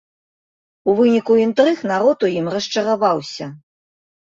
У 0.89 0.95
выніку 0.99 1.33
інтрыг 1.41 1.85
народ 1.93 2.27
у 2.29 2.33
ім 2.39 2.51
расчараваўся. 2.55 3.53